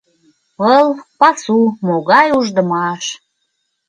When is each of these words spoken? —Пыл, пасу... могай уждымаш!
—Пыл, 0.57 0.87
пасу... 1.19 1.59
могай 1.87 2.27
уждымаш! 2.37 3.05